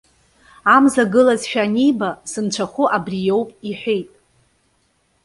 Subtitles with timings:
[0.75, 4.09] Амза гылазшәа аниба:- Сынцәахәы абри иоуп,- иҳәеит.